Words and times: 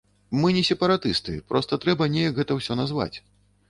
Мы 0.39 0.49
не 0.57 0.63
сепаратысты, 0.69 1.37
проста 1.53 1.81
трэба 1.87 2.11
неяк 2.17 2.43
гэта 2.43 2.51
ўсё 2.63 2.83
назваць. 2.85 3.17